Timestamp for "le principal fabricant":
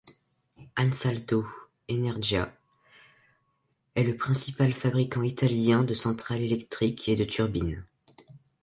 4.03-5.21